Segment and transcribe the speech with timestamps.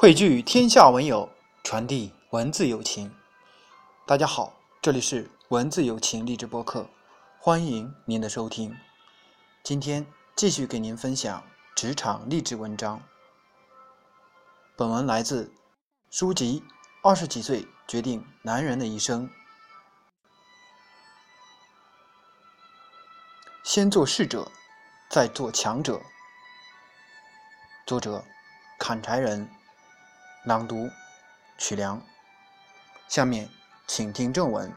[0.00, 1.28] 汇聚天下文友，
[1.64, 3.12] 传递文字友情。
[4.06, 6.88] 大家好，这里是文字友情励志播客，
[7.40, 8.72] 欢迎您的收听。
[9.64, 10.06] 今天
[10.36, 11.42] 继续给您分享
[11.74, 13.02] 职场励志文章。
[14.76, 15.52] 本文来自
[16.10, 16.62] 书籍
[17.02, 19.28] 《二十几岁决定男人的一生》，
[23.64, 24.48] 先做适者，
[25.10, 26.00] 再做强者。
[27.84, 28.24] 作者：
[28.78, 29.50] 砍柴人。
[30.44, 30.88] 朗读：
[31.58, 32.00] 曲梁。
[33.08, 33.48] 下面
[33.86, 34.72] 请听正文。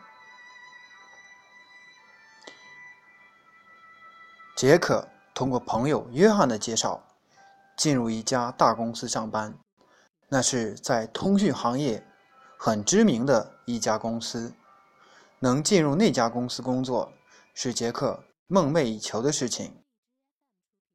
[4.55, 7.04] 杰克通过朋友约翰的介绍，
[7.78, 9.54] 进入一家大公司上班。
[10.30, 12.05] 那是在通讯行业
[12.58, 14.54] 很知名的一家公司。
[15.40, 17.14] 能进入那家公司工作，
[17.54, 19.84] 是杰克梦寐以求的事情。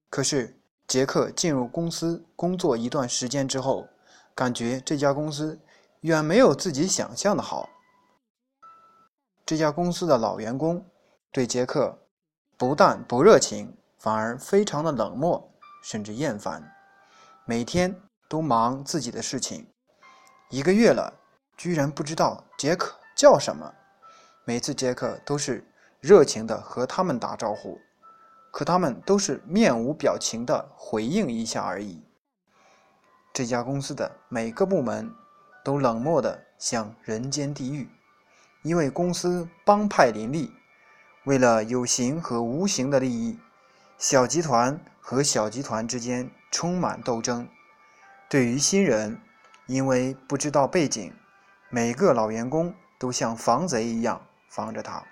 [0.08, 3.88] 可是，杰克进入公司工作一段时间之后，
[4.36, 5.58] 感觉这家公司
[6.02, 7.70] 远没有自己想象的好。
[9.46, 10.84] 这家公司的老员工
[11.32, 11.98] 对杰克
[12.58, 15.50] 不但不热情，反而非常的冷漠，
[15.82, 16.70] 甚至厌烦。
[17.46, 19.66] 每天都忙自己的事情，
[20.50, 21.14] 一个月了，
[21.56, 23.72] 居然不知道杰克叫什么。
[24.44, 25.66] 每次杰克都是
[25.98, 27.80] 热情的和他们打招呼，
[28.50, 32.05] 可他们都是面无表情的回应一下而已。
[33.36, 35.14] 这家公司的每个部门
[35.62, 37.86] 都冷漠的像人间地狱，
[38.62, 40.50] 因为公司帮派林立，
[41.24, 43.38] 为了有形和无形的利益，
[43.98, 47.46] 小集团和小集团之间充满斗争。
[48.26, 49.20] 对于新人，
[49.66, 51.12] 因为不知道背景，
[51.68, 55.04] 每个老员工都像防贼一样防着他。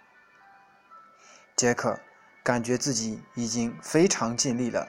[1.55, 2.00] 杰克
[2.42, 4.88] 感觉自己已经非常尽力了，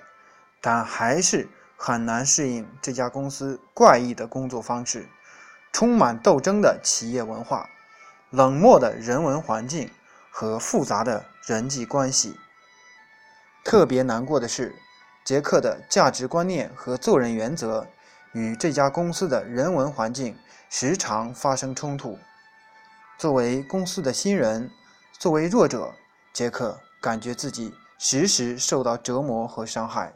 [0.61, 1.49] 但还是。
[1.88, 5.08] 很难适应这家公司怪异的工作方式，
[5.72, 7.69] 充满斗争的企业文化，
[8.31, 9.88] 冷漠的人文环境
[10.31, 12.39] 和复杂的人际关系。
[13.64, 14.73] 特别难过的是，
[15.23, 17.86] 杰克的价值观念和做人原则
[18.31, 20.36] 与这家公司的人文环境
[20.71, 22.17] 时常发生冲突。
[23.20, 24.71] 作为公司的新人，
[25.20, 25.93] 作为弱者，
[26.33, 30.11] 杰克感觉自己时时受到折磨和伤害。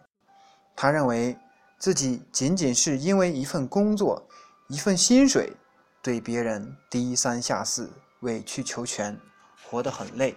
[0.76, 1.38] 他认为。
[1.80, 4.28] 自己仅仅是因为一份工作、
[4.68, 5.54] 一份薪水，
[6.02, 9.18] 对别人低三下四、委曲求全，
[9.64, 10.36] 活得很累、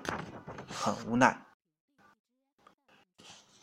[0.73, 1.45] 很无奈。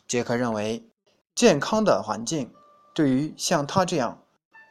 [0.06, 0.86] 杰克认为，
[1.34, 2.52] 健康的环境
[2.94, 4.22] 对于像他这样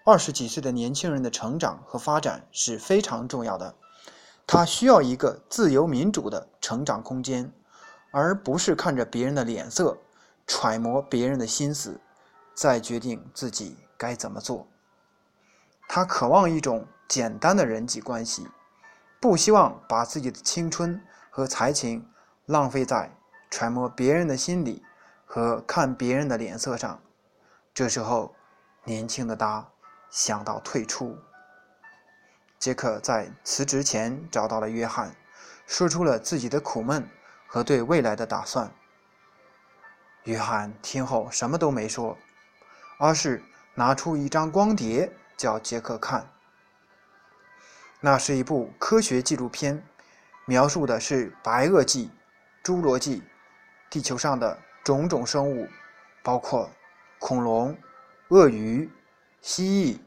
[0.06, 3.74] 二十几岁的年轻人的成长和发展是非常重要的。
[4.46, 7.52] 他需要一个自由民主的成长空间，
[8.12, 9.98] 而不是看着别人的脸色，
[10.46, 12.00] 揣摩别人的心思。
[12.60, 14.68] 再决定自己该怎么做。
[15.88, 18.50] 他渴望一种简单的人际关系，
[19.22, 22.06] 不希望把自己的青春和才情
[22.48, 23.10] 浪费在
[23.50, 24.84] 揣摩别人的心理
[25.26, 27.02] 和看别人的脸色上。
[27.74, 28.36] 这时候，
[28.84, 29.66] 年轻的他
[30.10, 31.18] 想到退出。
[32.58, 35.16] 杰克在辞职前找到了约翰，
[35.66, 37.10] 说出了自己的苦闷
[37.48, 38.70] 和对未来的打算。
[40.24, 42.18] 约翰听后什么都没说。
[43.00, 43.42] 而是
[43.76, 46.30] 拿出一张光碟，叫杰克看。
[48.02, 49.82] 那是一部科学纪录片，
[50.44, 52.12] 描述的是白垩纪、
[52.62, 53.24] 侏罗纪、
[53.90, 55.70] 地球上的种种生物，
[56.22, 56.70] 包括
[57.20, 57.78] 恐龙、
[58.28, 58.92] 鳄鱼、
[59.42, 60.00] 蜥蜴、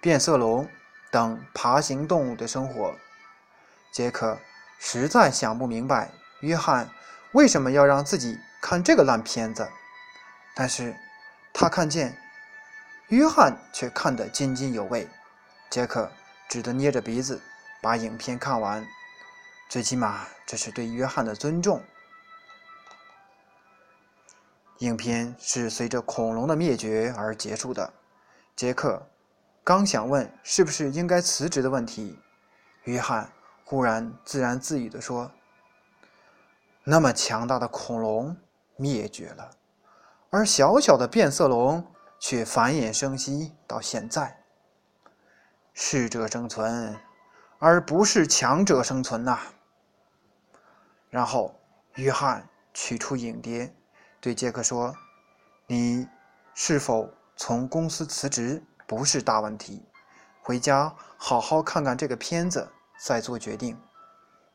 [0.00, 0.68] 变色龙
[1.10, 2.94] 等爬行动物的生活。
[3.90, 4.38] 杰克
[4.78, 6.12] 实在想不明白，
[6.42, 6.88] 约翰
[7.32, 9.68] 为什么要让自己看这个烂片子，
[10.54, 10.94] 但是
[11.52, 12.16] 他看见。
[13.08, 15.08] 约翰却看得津津有味，
[15.70, 16.10] 杰克
[16.46, 17.40] 只得捏着鼻子
[17.80, 18.86] 把影片看完，
[19.70, 21.82] 最起码这是对约翰的尊重。
[24.80, 27.90] 影片是随着恐龙的灭绝而结束的。
[28.54, 29.02] 杰克
[29.64, 32.18] 刚想问是不是应该辞职的问题，
[32.84, 33.32] 约翰
[33.64, 35.32] 忽然自言自语地说
[36.84, 38.36] ：“那么强大的恐龙
[38.76, 39.50] 灭绝了，
[40.28, 41.82] 而小小的变色龙……”
[42.18, 44.42] 却繁衍生息到现在，
[45.72, 46.98] 适者生存，
[47.58, 49.38] 而不是强者生存呐。
[51.10, 51.54] 然后，
[51.94, 53.74] 约翰取出影碟，
[54.20, 54.94] 对杰克说
[55.66, 56.06] ：“你
[56.54, 59.82] 是否从公司辞职不是大问题，
[60.42, 62.68] 回家好好看看这个片子，
[63.00, 63.80] 再做决定。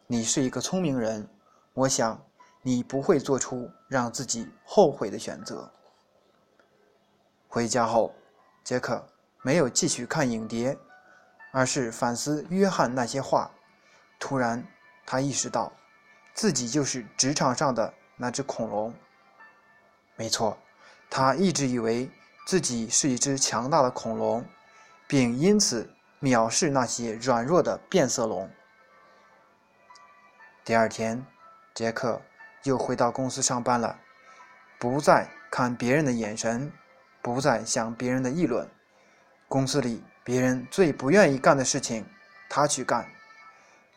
[0.05, 1.27] 你是一个聪明人，
[1.73, 2.21] 我想
[2.61, 5.71] 你不会做出让自己后悔的选择。”
[7.53, 8.11] 回家后，
[8.63, 9.07] 杰克
[9.43, 10.75] 没有继续看影碟，
[11.51, 13.51] 而是反思约翰那些话。
[14.19, 14.65] 突然，
[15.05, 15.71] 他意识到，
[16.33, 18.91] 自己就是职场上的那只恐龙。
[20.15, 20.57] 没错，
[21.11, 22.09] 他一直以为
[22.47, 24.43] 自己是一只强大的恐龙，
[25.05, 25.87] 并因此
[26.21, 28.49] 藐视那些软弱的变色龙。
[30.65, 31.23] 第二天，
[31.75, 32.19] 杰克
[32.63, 33.99] 又回到公司上班了，
[34.79, 36.73] 不再看别人的眼神，
[37.23, 38.69] 不再想别人的议论。
[39.47, 42.05] 公司里别人最不愿意干的事情，
[42.49, 43.07] 他去干。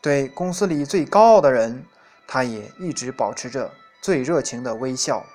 [0.00, 1.84] 对公司里最高傲的人，
[2.28, 3.70] 他也一直保持着
[4.00, 5.26] 最热情的微笑。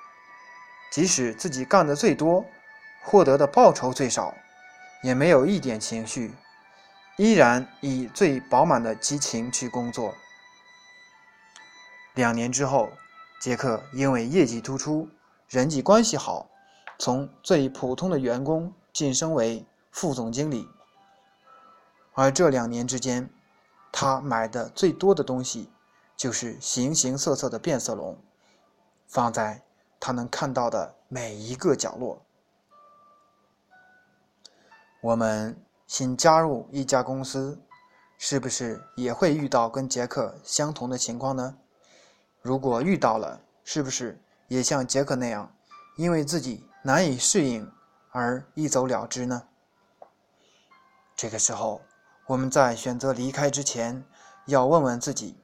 [0.90, 2.44] 即使自己干的最多，
[3.02, 4.34] 获得的报酬最少，
[5.02, 6.32] 也没有一点情绪，
[7.16, 10.14] 依然以最饱满的激情去工作。
[12.14, 12.90] 两年之后，
[13.40, 15.08] 杰克因为业绩突出、
[15.48, 16.48] 人际关系好，
[16.98, 20.68] 从最普通的员工晋升为副总经理。
[22.14, 23.28] 而这两年之间，
[23.90, 25.70] 他买的最多的东西
[26.16, 28.16] 就是形形色色的变色龙，
[29.06, 29.62] 放在
[29.98, 32.22] 他能看到的每一个角落。
[35.00, 35.56] 我们
[35.86, 37.60] 新加入一家公司，
[38.18, 41.56] 是不是也会遇到跟杰克相同的情况呢？
[42.40, 45.52] 如果遇到了，是不是也像杰克那样，
[45.96, 47.70] 因为自己难以适应
[48.10, 49.44] 而一走了之呢？
[51.14, 51.80] 这个时候，
[52.26, 54.04] 我们在选择离开之前，
[54.46, 55.36] 要问问自己：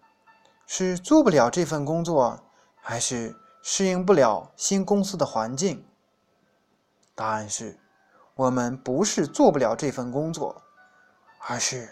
[0.67, 2.43] 是做不了这份工作，
[2.81, 5.87] 还是适应不了新公司的环境？
[7.15, 7.79] 答案是，
[8.35, 10.61] 我们不是做不了这份工作，
[11.47, 11.89] 而是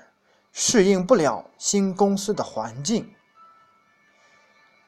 [0.51, 3.15] 适应不了新公司的环境。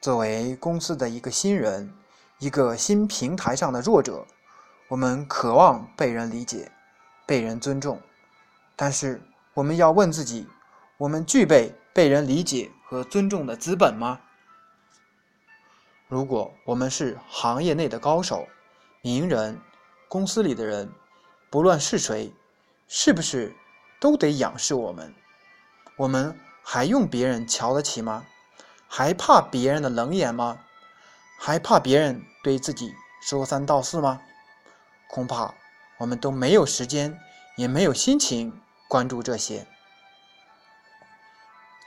[0.01, 1.93] 作为公司的一个新人，
[2.39, 4.25] 一个新平台上的弱者，
[4.89, 6.71] 我们渴望被人理解、
[7.27, 8.01] 被人尊重。
[8.75, 9.21] 但是，
[9.53, 10.47] 我们要问自己：
[10.97, 14.19] 我们具备被人理解和尊重的资本吗？
[16.07, 18.47] 如果我们是行业内的高手、
[19.03, 19.61] 名人、
[20.07, 20.91] 公司里的人，
[21.51, 22.33] 不论是谁，
[22.87, 23.55] 是不是
[23.99, 25.13] 都得仰视我们？
[25.97, 28.25] 我们还用别人瞧得起吗？
[28.87, 30.57] 还怕别人的冷眼吗？
[31.37, 32.91] 还怕别人对自己
[33.21, 34.19] 说三道四吗？
[35.09, 35.53] 恐怕
[35.97, 37.19] 我们都没有时间，
[37.57, 38.53] 也没有心情
[38.87, 39.67] 关注这些。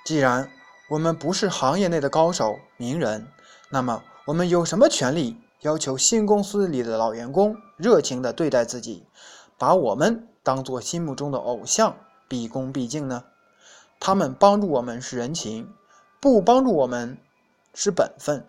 [0.04, 0.50] 既然
[0.90, 3.28] 我们不是行业内的高手、名人，
[3.70, 9.06] 那么我们有什么权利要求新公司里的老员工热情地对待自己，
[9.56, 11.96] 把我们当做心目中的偶像，
[12.28, 13.24] 毕恭毕敬呢？
[14.00, 15.72] 他们帮助我们是人情。
[16.20, 17.18] 不帮助我们
[17.74, 18.46] 是本分，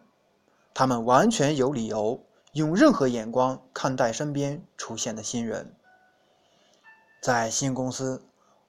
[0.75, 5.75] 他们完全有理由用任何眼光看待身边出现的新人。
[7.19, 8.23] 在新公司，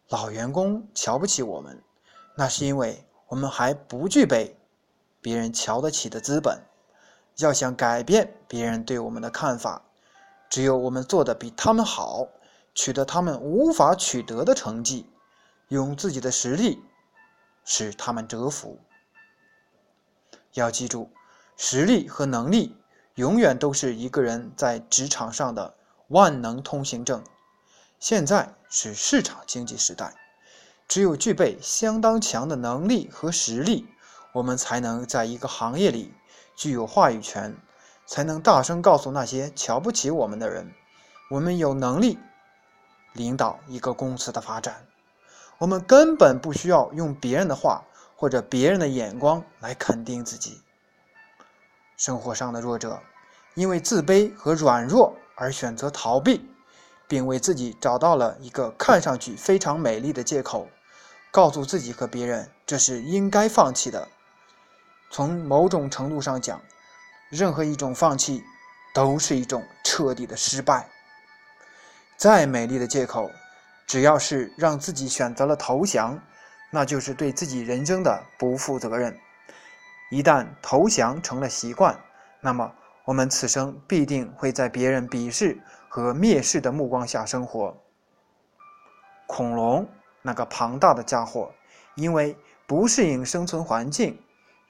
[0.09, 1.83] 老员工瞧不起我们，
[2.35, 4.57] 那是因为我们还不具备
[5.21, 6.63] 别人瞧得起的资本。
[7.39, 9.83] 要想改变别人对我们的看法，
[10.49, 12.29] 只有我们做的比他们好，
[12.75, 15.11] 取得他们无法取得的成绩，
[15.69, 16.83] 用自己的实力
[17.65, 18.79] 使他们折服。
[20.55, 21.11] 要记住，
[21.57, 22.77] 实力和能力
[23.15, 25.75] 永远都是一个人在职场上的
[26.09, 27.23] 万能通行证。
[27.99, 30.15] 现在是市场经济时代，
[30.89, 33.87] 只有具备相当强的能力和实力，
[34.33, 36.13] 我们才能在一个行业里
[36.57, 37.57] 具有话语权，
[38.07, 40.73] 才能大声告诉那些瞧不起我们的人：
[41.31, 42.19] 我们有能力
[43.13, 44.87] 领导一个公司的发展。
[45.59, 47.85] 我们根本不需要用别人的话。
[48.17, 50.63] 或者别人的眼光来肯定自己。
[51.97, 53.01] 生活上的弱者，
[53.55, 56.49] 因为自卑和软弱而选择逃避，
[57.07, 60.69] 并为自己找到了一个看上去非常美丽的借口，
[61.31, 64.09] 告诉自己和别人这是应该放弃的。
[65.11, 66.61] 从某种程度上讲，
[67.31, 68.43] 任何一种放弃
[68.95, 70.89] 都是一种彻底的失败。
[72.17, 73.31] 再美丽的借口，
[73.87, 76.21] 只要是让自己选择了投降。
[76.71, 79.17] 那就是对自己人生的不负责任。
[80.15, 81.99] 一旦投降成了习惯，
[82.41, 82.73] 那么
[83.05, 87.77] 我们此生必定会在别人鄙视和蔑视的目光下生活。
[89.27, 89.85] 恐龙
[90.23, 91.51] 那个庞大的家伙，
[91.97, 94.17] 因为不适应生存环境，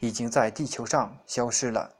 [0.00, 1.90] 已经在地球上消失了。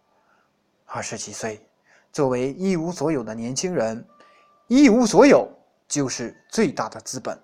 [0.87, 1.69] 二十几岁，
[2.11, 4.09] 作为一无所有的年轻人，
[4.69, 5.47] 一无所有
[5.87, 7.39] 就是最大的资本。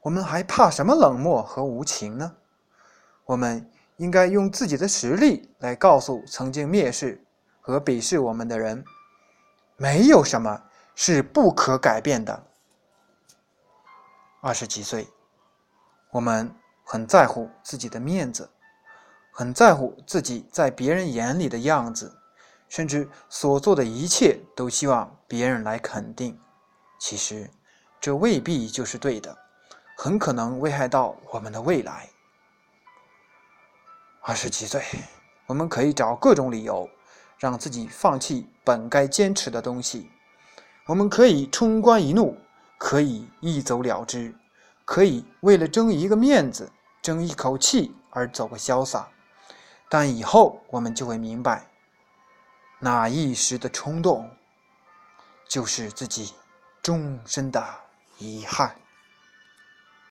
[0.00, 2.34] 我们还怕什么冷漠和无情呢？
[3.24, 3.70] 我们
[4.02, 7.24] 应该用自己的实力来告诉曾经蔑视
[7.60, 8.84] 和鄙视我们的人：
[9.76, 10.60] 没有什么
[10.96, 12.44] 是不可改变的。
[14.40, 15.06] 二十几岁，
[16.10, 18.50] 我们很在乎自己的面子，
[19.30, 22.12] 很在乎自己在别人眼里的样子，
[22.68, 26.36] 甚至所做的一切都希望别人来肯定。
[26.98, 27.48] 其实，
[28.00, 29.38] 这未必就是对的，
[29.96, 32.08] 很可能危害到我们的未来。
[34.22, 34.82] 二十几岁，
[35.46, 36.88] 我们可以找各种理由，
[37.38, 40.10] 让自己放弃本该坚持的东西。
[40.86, 42.36] 我们可以冲冠一怒。
[42.78, 44.34] 可以一走了之，
[44.84, 46.68] 可以为了争一个面子、
[47.00, 49.08] 争一口气而走个潇洒，
[49.88, 51.70] 但以后我们就会明白，
[52.80, 54.28] 那一时的冲动，
[55.46, 56.34] 就是自己
[56.82, 57.64] 终身的
[58.18, 58.74] 遗憾。